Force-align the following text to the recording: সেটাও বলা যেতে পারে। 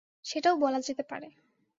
সেটাও 0.25 0.55
বলা 0.57 0.79
যেতে 0.81 1.03
পারে। 1.03 1.27